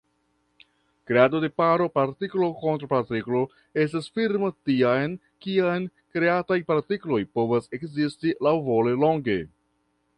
Kreado 1.09 1.41
de 1.43 1.49
paro 1.61 1.85
partiklo-kontraŭpartiklo 1.97 3.43
estas 3.83 4.09
firma 4.17 4.49
tiam, 4.69 5.15
kiam 5.47 5.87
kreataj 6.17 6.61
partikloj 6.73 7.23
povas 7.41 7.73
ekzisti 7.81 8.37
laŭvole 8.49 9.01
longe. 9.07 9.37